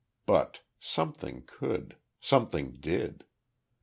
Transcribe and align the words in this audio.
But 0.25 0.57
something 0.79 1.43
could 1.45 1.95
something 2.19 2.71
did. 2.79 3.23